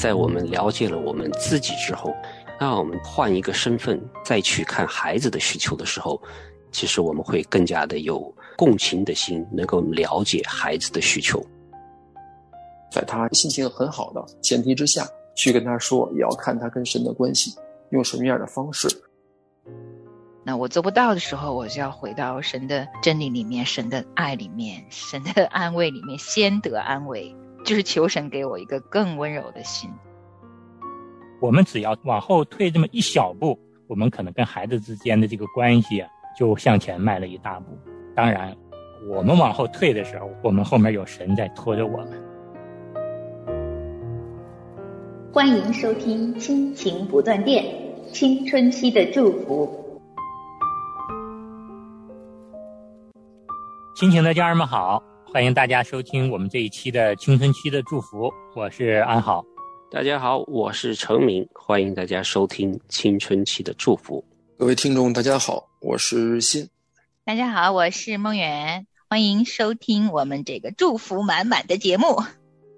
[0.00, 2.16] 在我们了解了我们自己之后，
[2.58, 6.18] 那我们换一个身份再去看孩子的需求的时候，
[6.72, 11.44] 其实我们会更加的有共情的心，能够了解孩子的需求。
[12.90, 17.54] 在他心情很好的前提之下去跟他说，也要看他跟神的关系，
[17.90, 18.88] 用什么样的方式。
[20.42, 29.90] 那我做不到的时候，我就要回到神的真理里面，神的爱里面，神的安慰里面，先得安慰，就是求神给我一个更温柔的心。
[31.40, 37.66] 我们只要往后退这么一小步，我们可能跟孩子之间的这个关系啊，就向前迈了一大步。
[38.14, 38.54] 当然，
[39.08, 42.22] 我们往后退的时候，我们后面有神在拖着我们。
[45.32, 47.64] 欢迎收听《亲情不断电》，
[48.12, 50.00] 青春期的祝福。
[53.94, 58.28] 亲情的家人们好，欢迎大家收听我们这一期的青春期的祝福。
[58.56, 59.44] 我是安好，
[59.88, 64.24] 大家好，我是程明，欢迎大家收听青春期的祝福。
[64.58, 66.68] 各位听众，大家好，我是欣。
[67.24, 72.06] 大家好，我是梦圆，欢迎收听我们这个祝福满满的节目。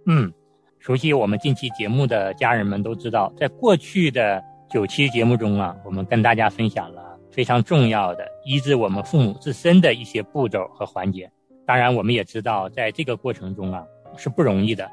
[0.06, 0.30] 嗯。
[0.78, 11.30] 熟悉我们近期节目的家人们都知道，在过去的九期节目中啊，我们跟大家分享了非常重要的医治我们父母自身的一些步骤和环节。
[11.66, 13.84] 当然，我们也知道，在这个过程中啊
[14.16, 14.90] 是不容易的，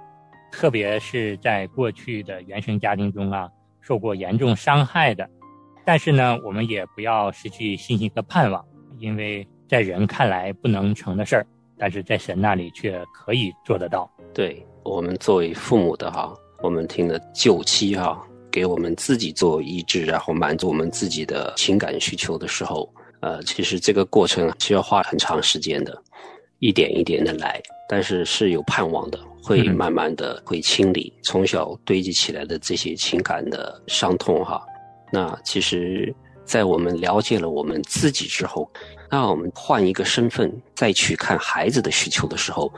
[0.52, 3.50] 特别是在过去的原生家庭中啊
[3.82, 5.28] 受过严重伤害的。
[5.86, 8.64] 但是呢，我们也不要失去信心和盼望，
[9.00, 11.46] 因为在人看来不能成的事儿，
[11.78, 14.10] 但是在神那里却可以做得到。
[14.34, 14.66] 对。
[14.82, 26.02] 我们作为父母的哈，我们听了九期哈，给我们自己做医治，然后满足我们自己的情感需求的时候，呃，其实这个过程需要花很长时间的，
[26.60, 34.62] 一点一点的来，但是是有盼望的，会慢慢的会清理从小堆积起来的这些情感的伤痛哈。
[35.12, 36.14] 那其实，
[36.46, 38.70] 在我们了解了我们自己之后，
[39.10, 42.72] 那我们换一个身份再去看孩子的需求的时候。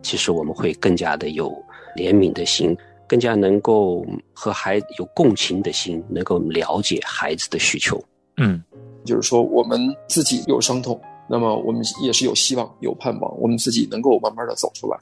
[0.00, 1.50] 其实我们会更加的有
[1.96, 2.74] 怜悯的心，
[3.08, 8.00] 更加能够和孩子有共情的心，能够了解孩子的需求。
[8.36, 8.62] 嗯，
[9.04, 14.98] 就是说我们自己有伤痛，那么我们也是有希望、有盼望，我们自己能够慢慢的走出来。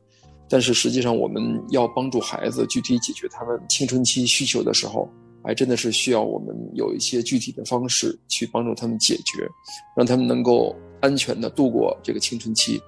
[0.48, 5.09] 但是实际上，我们要帮助孩子具体解决他们青春期需求的时候，
[5.42, 9.48] 还真的是需要我们有一些具体的方式去帮助他们解决，
[9.97, 12.81] 让他们能够安全的度过这个青春期。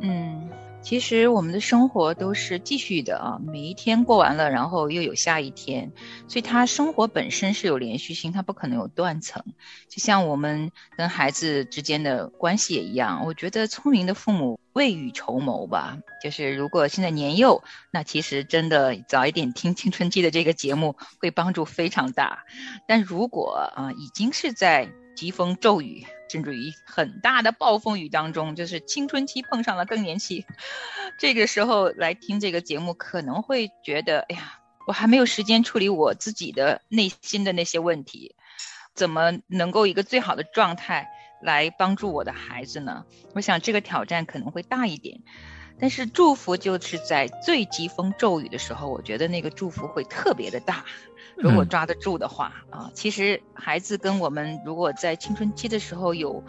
[0.00, 0.48] 嗯。
[0.82, 5.92] 其实我们的生活都是继续的啊，每一天过完了，然后又有下一天，
[6.26, 9.44] 所以他生活本身是有连续性，它不可能有断层。
[9.88, 15.98] 就像我们跟孩子之间的关系也一样，我觉得聪明的父母未雨绸缪吧。
[16.22, 22.44] 就是如果现在年幼，那其实真的早一点听青春期的这个节目会帮助非常大。
[22.88, 26.06] 但如果啊，已经是在疾风骤雨。
[26.30, 30.46] 甚至于很大的暴风雨当中，就是青春期碰上了更年期，
[31.18, 38.36] 这个时候来听这个节目，可能会觉得，哎呀，我还没有时间处理我自己的内心的那些问题，
[38.94, 41.08] 怎么能够一个最好的状态
[41.42, 43.04] 来帮助我的孩子呢？
[43.34, 45.20] 我想这个挑战可能会大一点，
[45.80, 50.84] 但是祝福就是在最疾风骤雨的时候，我觉得那个祝福会特别的大。
[51.42, 56.44] 如果抓得住的话啊，其实孩子跟我们如果在青春期的时候有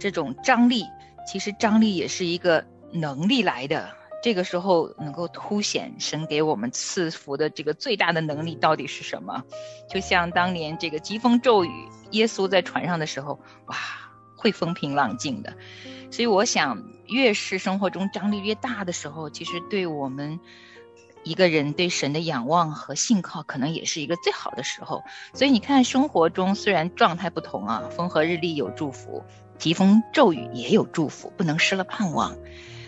[0.00, 0.84] 这种张力，
[1.26, 3.88] 其实张力也是一个能力来的。
[4.22, 9.42] 这个时候能够凸显神给我们赐福的这个最大的能力到底是什么？
[9.88, 13.76] 就像当年这个疾风骤雨，耶稣在船上的时候，哇，
[14.36, 15.52] 会风平浪静的。
[16.10, 20.38] 所以我想，越是生活中张力越大的时候，其实对我们。
[21.24, 25.02] 一个人对神的仰望和信靠，可能也是一个最好的时候。
[25.34, 29.22] 所以你看，生活中虽然状态不同啊，风和日丽有祝福，
[29.58, 32.36] 疾风骤雨也有祝福，不能失了盼望。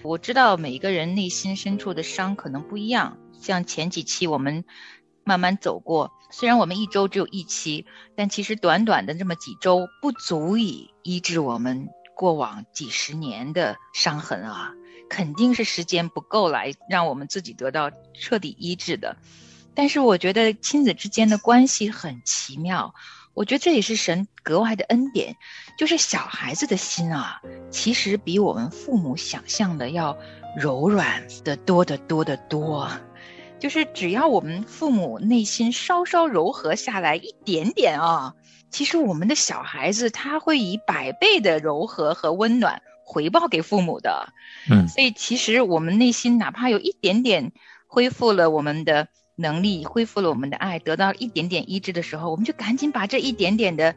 [0.02, 4.64] 我知道每一个人内心深处的伤可能不一样，像前几期我们
[5.22, 7.86] 慢慢走过，虽然我们一周只有一期，
[8.16, 14.72] 但其实短短的这么几周，不足以医治我们过往几十年的伤痕啊。
[15.08, 19.16] 肯定是时间不够来让我们自己得到彻底医治的，
[19.74, 22.94] 但是我觉得亲子之间的关系很奇妙，
[23.34, 25.36] 我觉得这也是神格外的恩典，
[25.78, 27.40] 就是小孩子的心啊，
[27.70, 30.16] 其实比我们父母想象的要
[30.56, 32.90] 柔软的多得多得多，
[33.58, 38.34] 就是只要我们父母内心稍稍柔和下来一点点啊，
[38.70, 42.82] 其实我们的小孩子他会以百倍的柔和和温暖。
[43.04, 44.32] 回报给父母的，
[44.70, 47.52] 嗯，所以其实我们内心哪怕有一点点
[47.86, 53.94] 恢复了我们的能力，恢复了我们的爱，得到一点点医治的时候，我们就赶紧把这一点点的，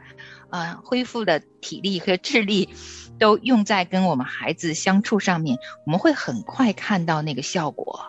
[0.49, 2.69] 呃，恢复的体力和智力，
[3.17, 8.01] 都用在跟我们孩子相处上面，我们会很快看到那个效果。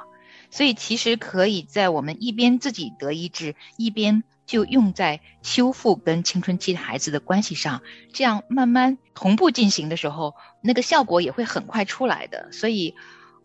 [0.51, 12.51] 所以，其实可以在我们一边自己得医治，一边就用在修复跟青春期的孩子的关系上，这样慢慢同步进行的时候，那个效果也会很快出来的。
[12.51, 12.97] 所以，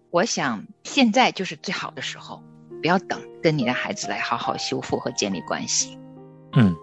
[0.09, 2.41] 我想现在就是最好的时候。
[2.81, 5.97] 不要等，跟你的孩子来好好修复和建立关系。
[6.51, 6.75] 嗯，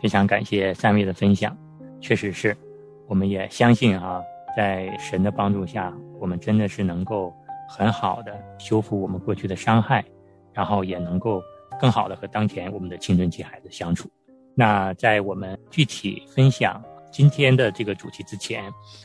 [0.00, 1.54] 非常感谢三位的分享，
[2.00, 2.56] 确实是，
[3.06, 4.22] 我们也相信啊，
[4.56, 7.30] 在神的帮助下，我们真的是能够
[7.68, 10.02] 很好的修复我们过去的伤害，
[10.54, 11.42] 然后也能够
[11.80, 14.10] 更好的和当前我们的青春期孩子相处。
[14.54, 18.64] 那在我们具体分享今天的这个主题之前，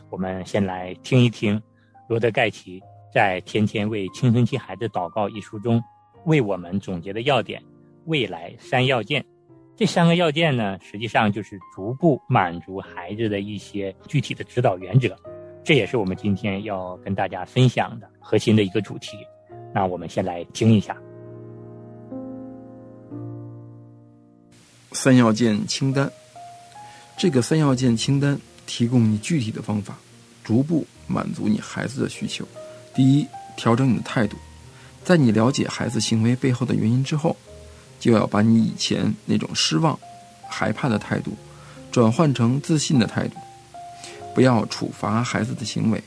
[0.10, 1.62] 我们先来听一听
[2.08, 2.82] 罗德盖奇
[3.14, 5.82] 在《天天为青春期孩子祷告》一书中。
[6.26, 7.64] 为我们总结的要点，
[8.06, 9.26] 未来三要件，
[9.74, 15.16] 这三个要件呢，实际上就是逐步满足孩子的一些具体的指导原则，
[15.64, 19.18] 这也是我们今天要跟大家分享的核心的一个主题。
[19.74, 20.96] 那我们先来听一下
[25.02, 26.12] 三要件清单。
[27.18, 28.38] 这个三要件清单
[28.68, 29.98] 提供你具体的方法，
[30.44, 32.46] 逐步满足你孩子的需求。
[32.94, 33.26] 第一，
[33.56, 34.36] 调整你的态度。
[35.06, 37.34] 在你了解孩子行为背后的原因之后，
[37.98, 39.98] 就要把你以前那种失望、
[40.50, 41.32] 害怕的态度，
[41.94, 43.38] 转换成自信的态度。
[44.36, 46.04] 不要处罚孩子的行为，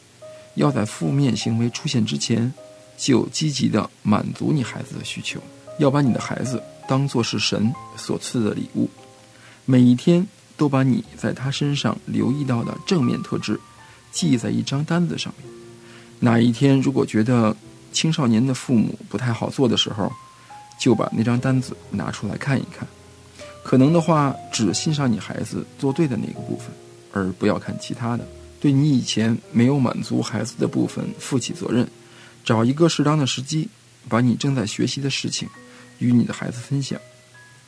[0.57, 2.53] 要在负面行为出现之前，
[2.99, 5.41] 就积极的满足你孩子的需求。
[5.79, 6.63] 要把你的孩子
[6.93, 8.87] 当作是神所赐的礼物，
[9.65, 10.29] 每一天
[10.59, 13.59] 都把你在他身上留意到的正面特质，
[14.11, 15.51] 记在一张单子上面。
[16.21, 17.57] 哪一天如果觉得，
[17.95, 20.13] 青少年的父母不太好做的时候，
[20.79, 22.87] 就把那张单子拿出来看一看。
[23.65, 26.69] 可能的话，只欣赏你孩子做对的那个部分，
[27.11, 28.29] 而不要看其他的。
[28.61, 31.89] 对你以前没有满足孩子的部分负起责任，
[32.45, 33.67] 找一个适当的时机，
[34.11, 35.49] 把你正在学习的事情
[36.03, 37.01] 与你的孩子分享，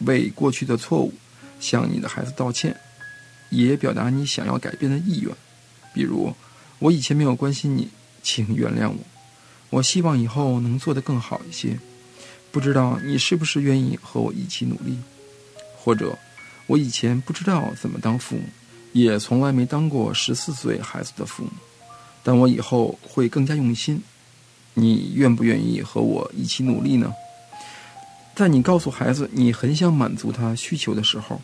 [0.00, 1.14] 为过去的错误
[1.60, 2.76] 向你的孩子道歉，
[3.50, 5.32] 也表达你想要改变的意愿。
[5.94, 6.34] 比如，
[6.80, 7.88] 我以前没有关心你，
[8.22, 8.98] 请原谅我。
[9.70, 11.78] 我希望以后能做得更好一些，
[12.50, 14.98] 不知道你是不是愿意和我一起努力？
[15.76, 16.18] 或者，
[16.66, 18.42] 我以前不知道怎么当父母，
[18.92, 21.50] 也从来没当过十四岁孩子的父母，
[22.24, 24.02] 但我以后会更加用心。
[24.76, 27.12] 你愿不愿意和我一起努力呢？
[28.34, 31.40] 在你告诉孩子你很想满足他需求的时候，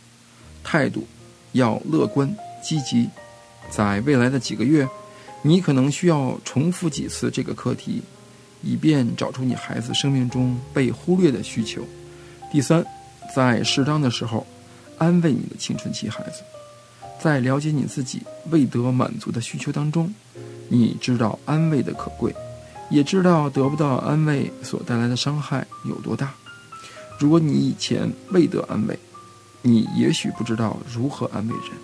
[0.65, 1.07] 态度
[1.53, 3.09] 要乐观积极。
[3.71, 4.89] 在未来的几个月，
[5.43, 8.03] 你可能需要重复几次这个课题。
[8.63, 11.83] 以便找出你孩子生命中被忽略的需求。
[12.53, 12.85] 第三，
[13.35, 14.47] 在适当的时候，
[14.99, 16.43] 安慰你的青春期孩子。
[17.19, 18.21] 在了解你自己
[18.51, 20.15] 未得满足的需求当中，
[20.69, 22.35] 你知道安慰的可贵，
[22.91, 26.35] 也知道得不到安慰所带来的伤害有多大。
[27.21, 28.99] 如果你以前未得安慰，
[29.63, 31.79] 你也许不知道如何安慰人，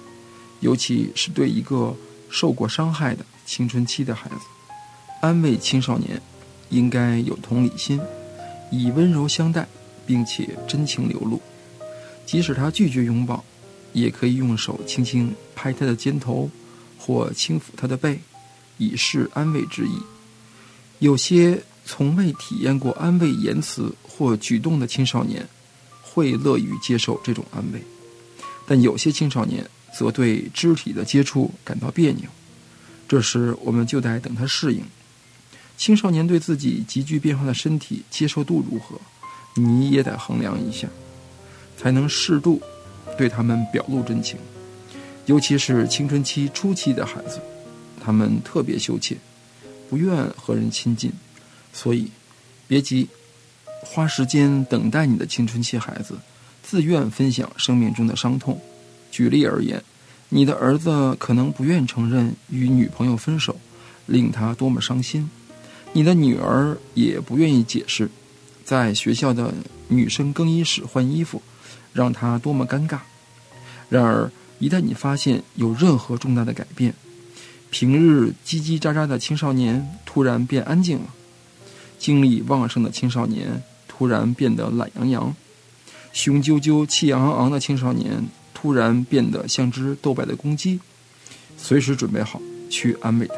[0.59, 1.94] 尤其是对一个
[2.29, 4.41] 受过伤害的青春期的孩子。
[5.21, 6.21] 安慰青少年。
[6.71, 8.00] 应该有同理心，
[8.73, 9.69] 以温柔相待，
[10.05, 11.40] 并且真情流露。
[12.26, 13.45] 即使他拒绝拥抱，
[13.93, 16.50] 也可以用手轻轻拍他的肩头，
[16.99, 18.19] 或轻抚他的背，
[18.78, 19.93] 以示安慰之意。
[20.99, 25.46] 有些从未体验过安慰言辞或举动的青少年，
[26.02, 27.80] 会乐于接受这种安慰；
[28.66, 32.25] 但有些青少年则对肢体的接触感到别扭。
[33.06, 34.82] 这时，我们就得等他适应。
[35.76, 38.99] 青少年对自己急剧变化的身体接受度如何，
[39.54, 40.88] 你也得衡量一下，
[41.76, 42.61] 才能适度
[43.18, 44.38] 对他们表露真情。
[45.26, 47.40] 尤其是青春期初期的孩子，
[48.02, 49.16] 他们特别羞怯，
[49.90, 51.12] 不愿和人亲近，
[51.73, 52.11] 所以
[52.66, 53.08] 别急，
[53.88, 56.19] 花时间等待你的青春期孩子
[56.62, 58.61] 自愿分享生命中的伤痛。
[59.11, 59.83] 举例而言，
[60.28, 63.57] 你的儿子可能不愿承认与女朋友分手，
[64.05, 65.31] 令他多么伤心。
[65.93, 68.11] 你的女儿也不愿意解释，
[68.64, 69.55] 在学校的
[69.88, 71.40] 女生更衣室换衣服，
[71.95, 72.99] 让他多么尴尬。
[73.88, 76.93] 然而，一旦你发现有任何重大的改变，
[77.71, 81.07] 平日叽叽喳喳的青少年突然变安静了，
[81.99, 83.62] 精力旺盛的青少年
[83.97, 85.35] 突然变得懒洋洋，
[86.12, 88.23] 雄赳赳、气昂昂的青少年
[88.53, 90.79] 突然变得像只斗败的公鸡，
[91.57, 92.38] 随时准备好
[92.69, 93.37] 去安慰他。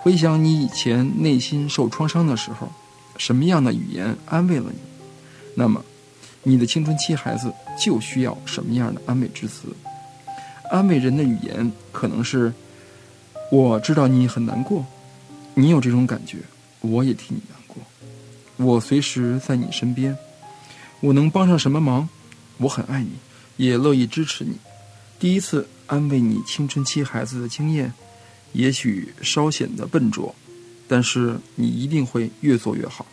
[0.00, 2.72] 回想你以前内心受创伤的时候，
[3.18, 4.78] 什么样的语言安慰了你？
[5.54, 5.84] 那么，
[6.44, 9.68] 你的青春期孩子就需要什么样的安慰之词？
[10.70, 12.54] 安慰人的语言可能是：
[13.52, 14.86] 我知道你很难过，
[15.52, 16.38] 你有这种感觉，
[16.80, 17.42] 我也替你。
[18.58, 20.16] 我随时在你身边，
[21.00, 22.08] 我能帮上什么忙？
[22.58, 23.12] 我很爱你，
[23.56, 24.56] 也乐意支持你。
[25.20, 27.92] 第一次安慰你青春期孩子的经验，
[28.52, 30.34] 也许稍显得笨拙，
[30.88, 33.06] 但是你一定会越做越好。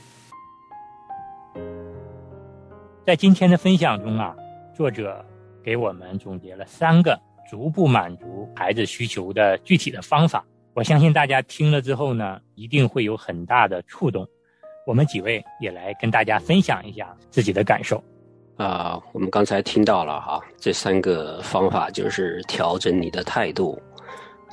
[3.06, 4.36] 在今天的分享中啊，
[4.76, 5.24] 作者
[5.64, 10.44] 给我们总结了三个逐步满足孩子需求的具体的方法。
[10.74, 14.28] 我相信大家听了之后呢，一定会有很大的触动。
[14.86, 18.04] 我们几位也来跟大家分享一下自己的感受。
[18.58, 23.78] 啊，我们刚才听到了哈，这三个方法就是调整你的态度，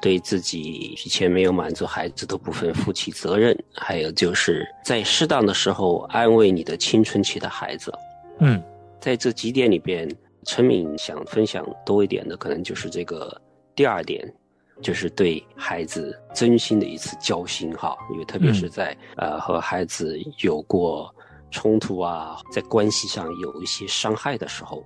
[0.01, 0.61] 对自己
[1.05, 7.93] 以前没有满足孩子的部分负起责任，还有就是在适当的时候安慰你的青春期的孩子。
[8.41, 8.61] 嗯，
[8.99, 10.11] 在这几点里边，
[10.45, 13.41] 陈敏想分享多一点的，可能就是这个
[13.77, 14.27] 第二点，
[14.83, 17.97] 就是对孩子真心的一次交心哈。
[18.13, 21.15] 因为特别是在呃和孩子有过
[21.51, 24.85] 冲突啊，在关系上有一些伤害的时候，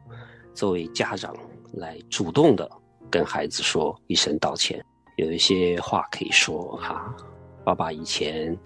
[0.54, 1.34] 作为家长
[1.72, 2.70] 来主动的
[3.10, 4.84] 跟孩子说一声道歉，
[5.16, 7.14] 有一些话可以说哈，
[7.64, 8.56] 爸爸以前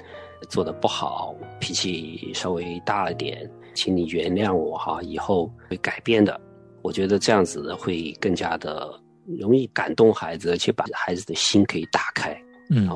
[0.48, 3.50] 做的不好，脾气稍微大了点。
[3.72, 6.38] 请你原谅我哈，以后会改变的。
[6.82, 9.00] 我觉得这样子会更加的
[9.38, 12.36] 容易感动孩子，而且把孩子的心可以打开。
[12.70, 12.88] 嗯，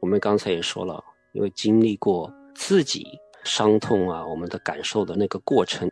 [0.00, 1.02] 我们刚才也说了，
[1.32, 3.06] 因为经历过自己
[3.44, 5.90] 伤痛啊，我们的感受的那个过程，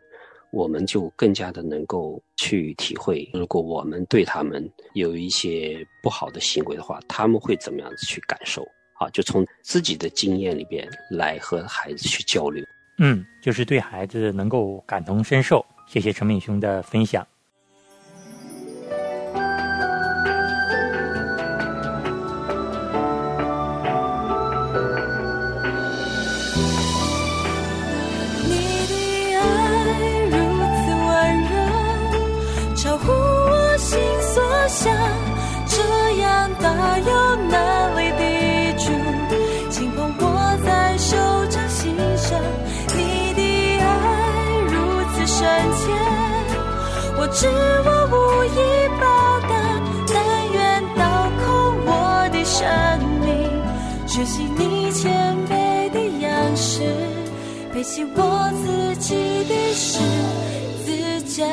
[0.51, 8.63] 我们就更加的能够去体会，如果我们对他们有一些不好的行为的话，他们会怎么样子去感受？
[8.99, 12.63] 啊，就从自己的经验里边来和孩子去交流。
[12.99, 15.65] 嗯，就是对孩子能够感同身受。
[15.87, 17.25] 谢谢陈敏兄的分享。
[57.83, 59.13] 背起我自己
[59.43, 59.99] 的十
[60.85, 61.45] 字架。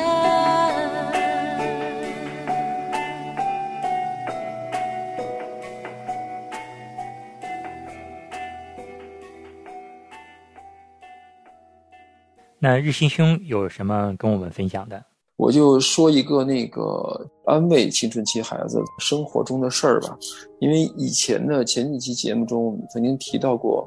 [12.59, 15.03] 那日新兄有什么跟我们分享的？
[15.35, 20.17] 我就说一个那个安慰青春期孩子生活中的事儿吧，
[20.61, 23.85] 因为以前的前几期节目中曾经提到过，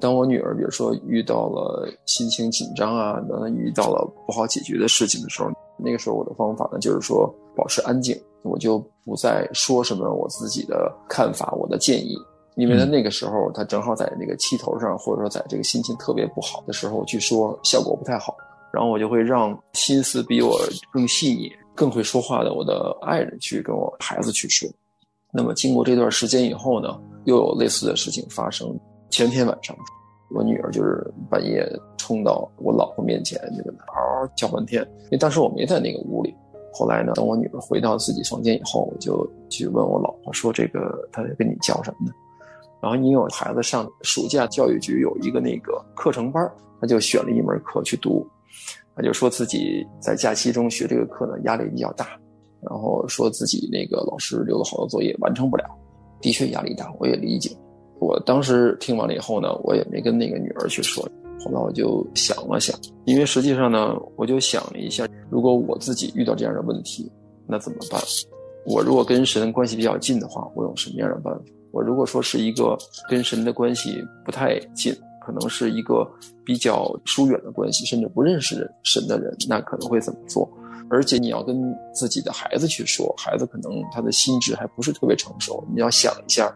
[0.00, 12.16] 当我女儿比如说遇到了心情紧张啊，等等遇到了不好解决的事情的时候，那个时候我的方法呢就是说保持安静，我就不再说什么我自己的看法、我的建议，
[12.56, 18.36] 因为呢那个时候他正好在那个气头上，或者说在这个心情特别不好的时候去说，效果不太好。
[18.72, 20.58] 然后我就会让心思比我
[20.90, 24.66] 更细腻、更会说话的我的爱人去跟我孩子去说。
[25.30, 28.74] 那么经过这段时间以后呢，又有类似的事情发生。
[29.12, 29.76] 前天晚上，
[30.30, 34.82] 我女儿就是半夜冲到我老婆面前，就跟她嗷嗷叫半天。
[35.04, 36.34] 因为当时我没在那个屋里。
[36.72, 42.12] 后来呢，等我女儿回到自己房间以后，我就去问我老婆说：“这个她在跟你叫什么呢？”
[42.80, 46.50] 然后因为我孩子上暑假教育局有一个那个课程班，
[46.80, 48.26] 他就选了一门课去读。
[48.96, 52.18] 他就说自己在假期中学这个课呢，压力比较大，
[52.62, 55.66] 然后说自己那个老师留了好多作业完成不了，
[56.22, 57.54] 的确压力大，我也理解。
[58.02, 61.08] 我当时听完了以后呢，我也没跟那个女儿去说。
[61.44, 67.10] 后来我就想了想，因为实际上呢，我就想了一下，如果我自己遇到这样的问题，
[67.46, 68.00] 那怎么办？
[68.66, 71.40] 我如果跟神关系比较近的话，我有什么样的办法？
[71.70, 72.76] 我如果说是一个
[73.08, 74.94] 跟神的关系不太近。
[75.24, 76.04] 可能是一个
[76.44, 80.50] 比较疏远的关系，甚至不认识人神的人，那可能会怎么做？
[80.90, 86.52] 而且你要跟自己的孩子去说，孩子可能他的心智还不是特别成熟，你要想一下，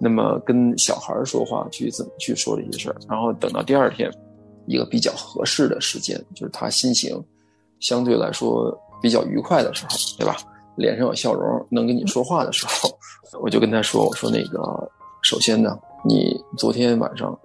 [0.00, 4.10] 那么跟小孩说话去怎么去说这些事儿，然后等到第二天
[4.66, 7.22] 一个比较合适的时间，就是他心情
[7.80, 10.36] 相对来说比较愉快的时候，对吧？
[10.76, 12.90] 脸上有笑容，能跟你说话的时候，
[13.42, 14.90] 我就跟他说：“我说那个，
[15.22, 17.38] 首先呢，你昨天晚上。”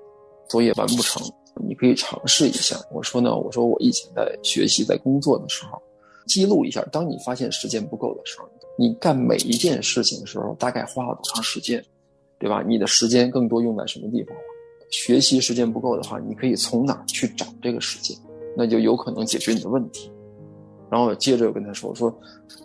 [0.49, 1.21] 作业完不成，
[1.55, 2.77] 你可以尝试一下。
[2.89, 5.77] 我说呢，我说我以前在学习、在工作的时候，
[6.25, 6.81] 记录一下。
[6.89, 8.47] 当你发现时间不够的时候，
[8.79, 11.83] 你干每一件事情的时候，大概花了多长时间，
[12.39, 12.63] 对吧？
[12.65, 14.41] 你的时间更多用在什么地方了？
[14.89, 18.17] 学习时间不够的话，你可以从哪儿去找这个时间？
[18.55, 20.11] 那就有可能解决你的问题。
[20.89, 22.13] 然后接着又跟他说：“我说，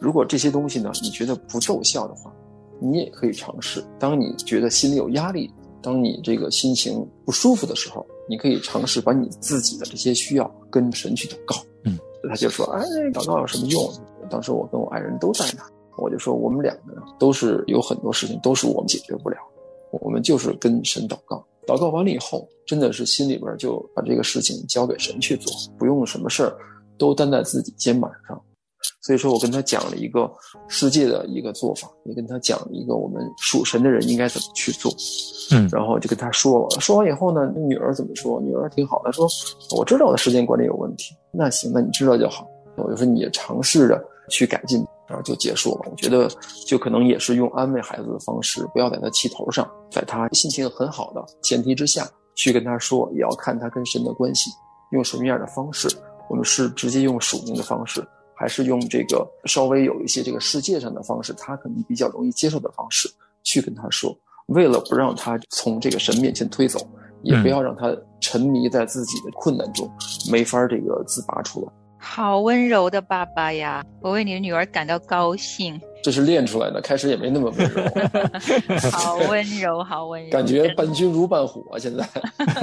[0.01, 2.33] 如果这些东西呢，你觉得不奏效的话，
[2.81, 3.83] 你也可以尝试。
[3.99, 5.51] 当你觉得心里有压力，
[5.83, 11.99] 当你这个心情不舒服的时候，你可以尝试把你自己的这些需要跟神去祷告。”嗯，
[12.29, 13.93] 他就说：“哎，祷告有什么用？”
[14.31, 15.65] 当时我跟我爱人都在那，
[15.99, 19.37] 我就说：“我们两个都是有很多事情都是我们解决不了，
[20.01, 21.45] 我们就是跟神祷告。
[21.67, 26.57] 祷告完了以后，真的是心里边就把这个事情交给神去做，不用什么事儿。”
[26.99, 28.41] 都担在自己肩膀上，
[29.01, 30.31] 所以说我跟他讲了一个
[30.69, 34.95] 世界的一个做法，也跟他讲了一个我们属神的人应该怎么去做，
[35.51, 38.41] 嗯，然后就跟他说了，说完以后呢，女儿怎么说？
[38.41, 39.27] 女儿挺好的，说
[39.77, 42.47] 我知道我的时间管理有问题，那行，那你知道就好。
[42.77, 45.91] 我就说你也尝试着去改进，然后就结束了。
[45.91, 46.27] 我觉得
[46.67, 54.51] 就可能也是用安慰孩子的方式，不要在他气头上，在他心情很好的前提之下去跟他说，也要看他跟神的关系，
[54.93, 55.87] 用什么样的方式。
[56.31, 58.03] 我们是直接用属灵的方式，
[58.35, 63.07] 还是用这个稍微有一些这个世界上的方式，他可能比较容易接受的方式
[63.43, 64.17] 去跟他说，
[64.47, 66.81] 为了不让他从这个神面前推走，
[67.23, 69.91] 也不要让他沉迷在自己的困难中，
[70.31, 71.82] 没法这个自拔出来。
[72.05, 75.81] 好温柔的爸爸呀，我为你的女儿感到高兴。
[76.03, 77.81] 这是练出来的，开始也没那么温柔。
[78.91, 81.79] 好温柔，好温柔，感觉伴君如伴虎啊！
[81.79, 82.05] 现在，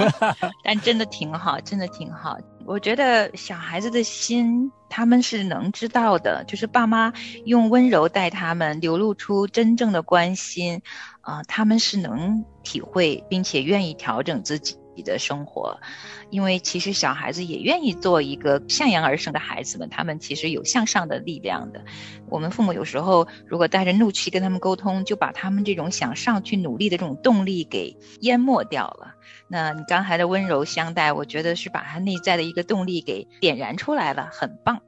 [0.62, 2.36] 但真的挺好，真的挺好。
[2.66, 7.10] 我觉得小孩子的心，他们是能知道的，就是爸妈
[7.46, 10.82] 用温柔待他们，流露出真正的关心，
[11.22, 14.58] 啊，他们是能体会并且愿意调整自
[14.94, 15.00] 己。
[15.00, 15.80] 的生活，
[16.28, 21.82] 因为其实小孩子也愿意做一个向阳而生的孩子们，他们其实有向上的力量的。
[22.28, 29.14] 我们父母有时候如果带着怒气跟他们沟通，就把他们这种想上去努力的这种动力给淹没掉了。
[29.48, 34.82] 那你刚才的温柔相待，我觉得是把他内在的一个动力给点燃出来了，很棒。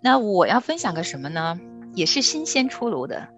[0.00, 1.60] 那我要分享个什么呢？
[1.92, 3.28] 也是新鲜出炉的，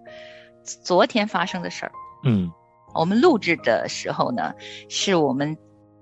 [0.63, 1.91] 昨天发生的事儿。
[2.23, 2.49] 嗯，
[2.95, 4.53] 我们录制的时候呢，
[4.87, 5.57] 是我们。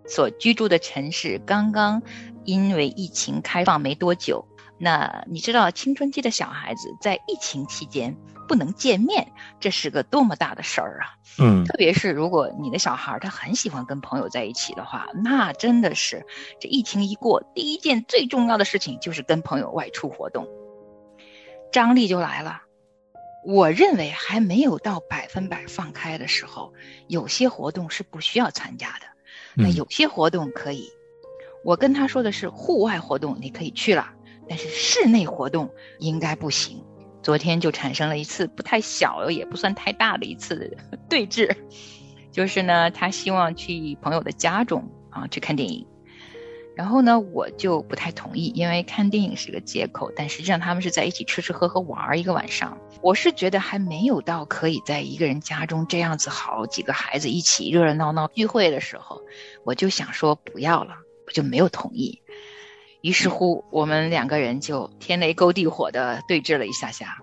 [0.07, 2.01] 所居住的城市刚刚
[2.45, 4.47] 因为疫情开放没多久，
[4.79, 8.15] 那你知道青春期的小孩子在疫情期间
[8.47, 11.13] 不能见面，这是个多么大的事儿啊！
[11.39, 16.25] 嗯，特别是如果你的小孩他很喜欢跟朋友在一起的话，那真的是
[16.59, 20.47] 这疫情一过，第一件最重要的事情就是跟朋友外出活动，
[21.71, 22.61] 张力就来了。
[23.45, 26.73] 我认为还没有到百分百放开的时候，
[27.07, 29.16] 有些活动是不需要参加的。
[29.57, 30.87] 那有些活动可以，
[31.63, 34.07] 我跟他说的是户外活动你可以去了，
[34.47, 35.67] 但是室内活动
[35.97, 36.83] 应该不行。
[37.23, 40.77] 昨天就产生了一次不太小也不算太大的一次
[41.09, 41.53] 对峙，
[42.31, 45.85] 就是呢，他希望去朋友的家中啊去看电影。
[46.77, 52.77] 然后呢，我就不太同意，因为看电影是个借口，但实际上他们是在一起吃吃喝喝玩一个晚上。
[53.01, 59.23] 我是觉得还没有到可以在一个人家中这样子好几个孩子一起热热闹闹聚会的时候，
[59.63, 62.21] 我就想说不要了，我就没有同意。
[63.01, 67.17] 于是乎，我们两个人就天雷勾地火的对峙了一下下，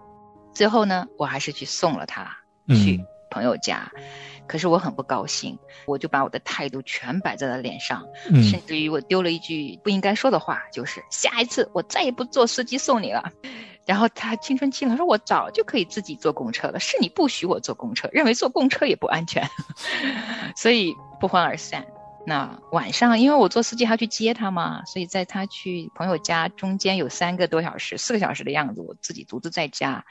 [0.53, 2.39] 最后呢，我还是去送了他
[2.69, 3.93] 去朋友家。
[4.47, 8.05] 可是我很不高兴，我就把我的态度全摆在了脸上，
[8.51, 13.31] 甚至于我丢了一句不应该说的话，就是下一次我再也不坐司机送你了。
[13.87, 19.47] 然后他青春期了，说我早就可以自己坐公车了，是你不许我坐公车，认为坐公车也不安全，
[20.57, 21.85] 所以不欢而散。
[22.27, 30.03] 那晚上因为我坐司机还要去接他嘛，所以在他去朋友家中间有三个多小时、四个小时的样子，我自己独自在家。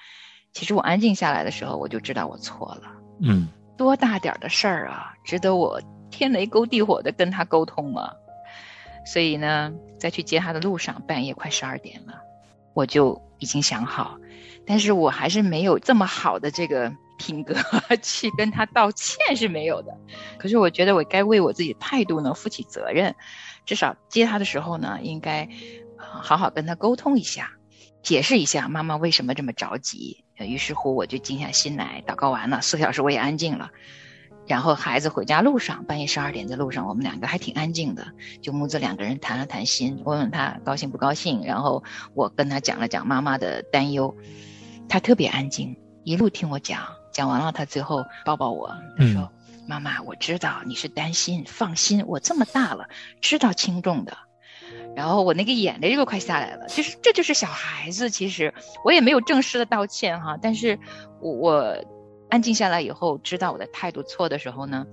[0.52, 2.84] 其实我安静下来的时候，我就知道我错了。
[3.22, 3.48] 嗯。
[3.78, 5.82] 多大点的事儿啊，值得我
[6.12, 8.14] 天雷勾地火的跟他沟通吗？
[9.06, 12.22] 所以呢，在去接他的路上，半夜快十二点了，
[12.74, 14.18] 我就已经想好，
[14.66, 17.56] 但是我还是没有这么好的这个品格
[18.02, 19.98] 去跟他道歉是没有的。
[20.38, 23.16] 可是我觉得我该为我自己的态度呢负起责任，
[23.66, 25.50] 至少接他的时候呢，应该
[25.98, 27.52] 好好跟他沟通一下，
[28.02, 30.23] 解释一下妈妈为什么这么着急。
[30.38, 33.72] 于是乎，我就静下心来祷告完了，四个小时我也安静了。
[34.46, 38.08] 然后孩子回家路上，半夜十二点在路上，我们两个还挺安静的，
[38.42, 41.44] 就母子两个人谈了谈心，问问他高兴不高兴。
[41.46, 41.82] 然后
[42.14, 44.14] 我跟他讲了讲妈妈的担忧，
[44.90, 46.82] 他特别安静，一路听我讲，
[47.14, 49.32] 讲完了他最后抱抱我，他说
[49.66, 52.90] ：“妈妈，我知道你是担心，放心，我这么大了，
[53.22, 54.18] 知道轻重的。
[54.96, 58.10] 然后我那个眼泪就快下来了，其实这就是小孩子。
[58.10, 58.54] 其实
[58.86, 60.78] 我也没有正式的道歉哈，但是
[61.20, 61.86] 我我
[62.30, 64.86] 安静下来以后，知道我的态度错的时候呢，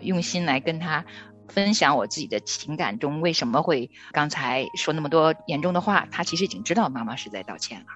[0.00, 1.04] 用心来跟他
[1.48, 7.86] 分享我自己的情感中为什么会刚才说那么多严重的话，他其实已经知道妈妈是在道歉了，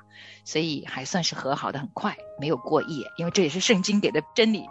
[0.44, 4.66] 所以还算是和好的很快，没有过夜，因为这也是圣经给的真理。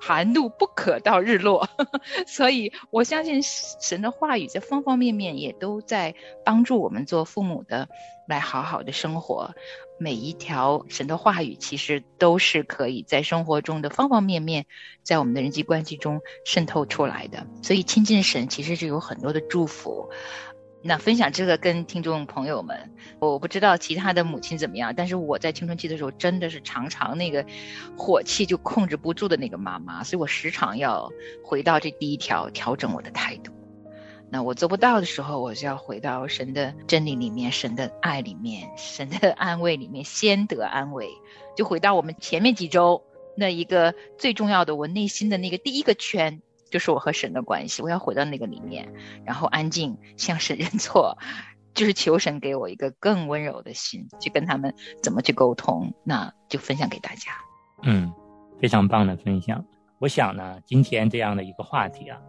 [0.00, 1.68] 寒露不可到日落，
[2.26, 6.14] 所以我相信神的话语在方方面面也都在
[6.44, 7.88] 帮助我们做父母的
[8.28, 9.54] 来好好的生活。
[9.98, 14.66] 每一条神的话语其实都是可以在生活中的方方面面，
[15.02, 17.46] 在我们的人际关系中渗透出来的。
[17.62, 20.08] 所以亲近神其实是有很多的祝福。
[20.80, 27.44] 那分享这个跟听众朋友们，我不知道其他的母亲怎么样，但是我在青春期的时候真的是常常那个
[27.96, 31.10] 火气就控制不住的那个妈妈，所以我时常要
[31.42, 33.52] 回到这第一条，调整我的态度。
[34.30, 41.08] 那我做不到的时候，我就要回到神的真理里面，神的爱里面，神的 安慰里面，先得安慰。
[41.56, 43.02] 就回到我们前面几周
[43.36, 46.42] 那一个最重要的，我内心的那个第一个圈。
[46.70, 48.92] 就是我和神的关系，我要回到那个里面，
[49.24, 51.16] 然后安静向神认错，
[51.72, 57.32] 就是求神给我一个更温柔的心，去跟他们怎么去沟通，那就分享给大家。
[57.84, 58.12] 嗯，
[58.60, 59.64] 非常棒的分享。
[59.98, 62.20] 我想呢，今天这样的一个话题啊，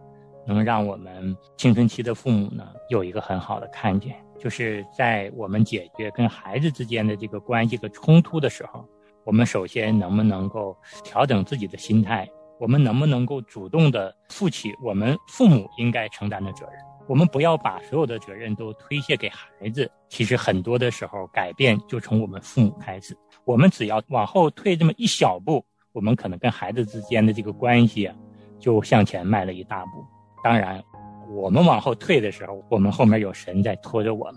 [0.52, 8.84] 能让我们青春期的父母呢有一个很好的看见，就是在我们解决跟孩子之间的这个关系和冲突的时候，
[9.24, 12.28] 我们首先能不能够调整自己的心态。
[12.58, 16.74] 我们能不能够主动的负起我们父母应该承担的责任？
[17.08, 19.90] 我们不要把所有的责任都推卸给孩子。
[20.10, 23.16] 其实很多的时候，改变就从我们父母开始。
[23.46, 28.14] 我们只要往后退这么一小步，我们可能跟孩子之间的这个关系啊，
[28.58, 30.04] 就向前迈了一大步。
[30.42, 30.82] 当然，
[31.28, 34.36] 我们往后退的时候，我们后面有神在拖着我们。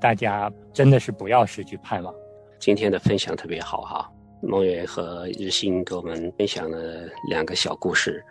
[0.00, 2.14] 大家真的是不要失去盼望。
[2.58, 4.10] 今天的分享特别好哈。
[4.42, 8.22] 梦圆和日新给我们分享了两个小故事，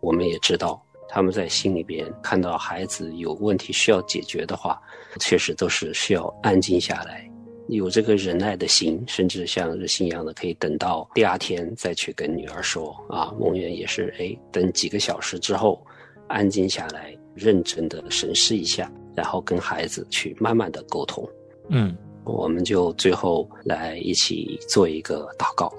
[0.00, 4.80] 我们也知道他们在心里边看到孩子有问题需要解决的话，
[5.20, 7.30] 确实都是需要安静下来，
[7.68, 13.32] 有这个忍耐的心，甚至像日新一样的可以等到第二天再去跟女儿说啊。
[13.38, 15.84] 梦圆也是哎，等几个小时之后
[16.30, 21.28] 安静下来，认真的审视一下，然后跟孩子去慢慢的沟通。
[21.68, 21.94] 嗯。
[22.24, 25.72] 我们就最后来一起做一个祷告。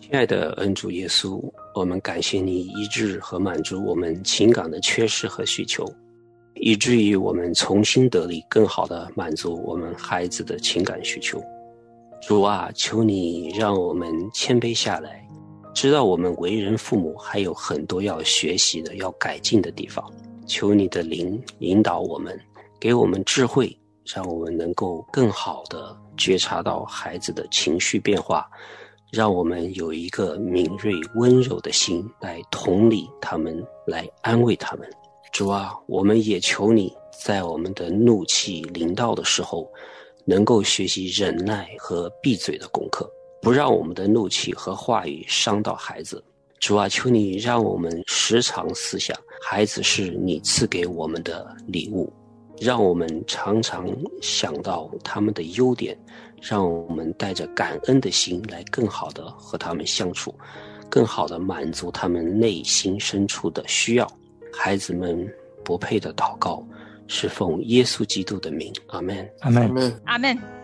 [0.00, 1.40] 亲爱的恩主耶稣，
[1.74, 5.86] 我们感谢你医治和满足我们情感的缺失和需求，
[6.54, 11.40] 以至于我们重新得力，更好的满足我们孩子的情感需求。
[12.22, 15.21] 主啊，求你让我们谦卑下来，
[15.74, 20.04] 知道我们为人父母还有很多要学习的、要改进的地方。
[20.46, 22.38] 求你的灵引导我们，
[22.80, 23.76] 给我们智慧。
[24.04, 28.50] 让我们能够更好的觉察到孩子的情绪变化，
[29.12, 34.90] 让我们有一个敏锐温柔的心来同理他们，来安慰他们。
[35.32, 36.92] 主啊，我们也求你
[37.24, 39.70] 在我们的怒气临到的时候，
[40.24, 43.08] 能够学习忍耐和闭嘴的功课，
[43.42, 46.22] 不让我们的怒气和话语伤到孩子。
[46.60, 52.10] 主啊，求你让我们时常思想，孩子是你赐给我们的礼物。
[52.60, 53.88] 让我们常常
[54.20, 55.98] 想到他们的优点，
[56.40, 60.32] 让我们带着感恩的心来更好的和他们相处，
[60.88, 64.08] 更好的满足他们内心深处的需要。
[64.52, 65.28] 孩子们
[65.64, 66.64] 不配的祷告，
[67.08, 70.61] 是奉耶稣基督的名，阿门，阿门，阿门。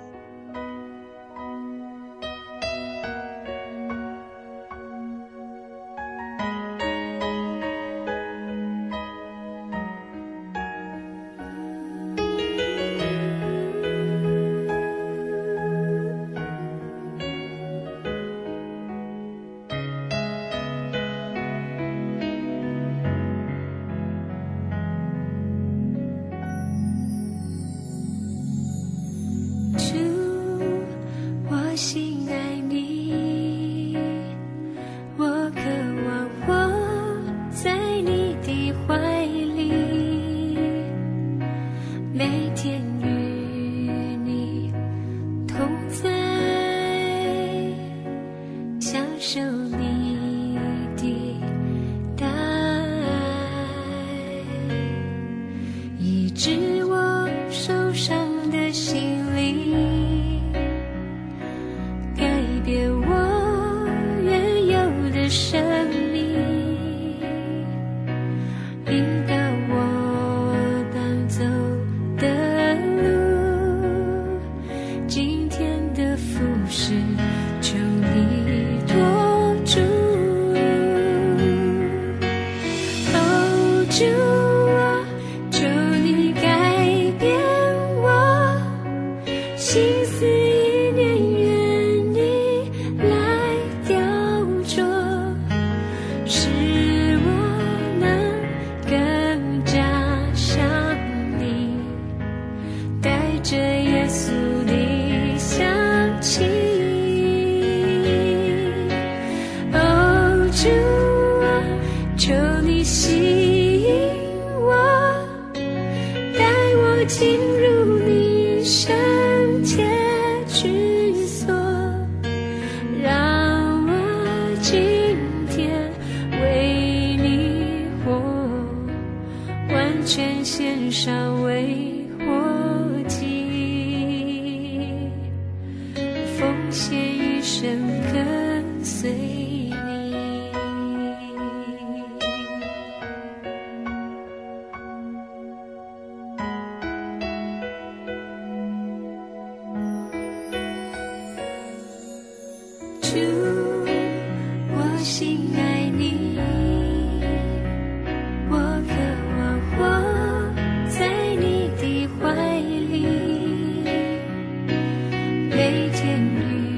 [165.71, 166.78] 每天与